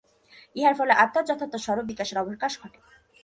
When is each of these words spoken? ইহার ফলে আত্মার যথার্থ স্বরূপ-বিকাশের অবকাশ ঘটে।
ইহার 0.55 0.75
ফলে 0.75 0.93
আত্মার 0.93 1.27
যথার্থ 1.27 1.53
স্বরূপ-বিকাশের 1.55 2.17
অবকাশ 2.17 2.53
ঘটে। 2.61 2.79